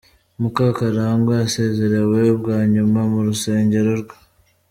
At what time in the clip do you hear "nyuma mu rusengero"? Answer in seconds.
2.73-3.93